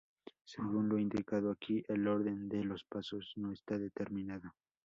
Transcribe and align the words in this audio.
Según 0.45 0.89
lo 0.89 0.97
indicado 0.97 1.51
aquí, 1.51 1.85
el 1.87 2.07
orden 2.07 2.49
de 2.49 2.63
los 2.63 2.83
pasos 2.83 3.33
no 3.35 3.51
está 3.51 3.77
determinado. 3.77 4.51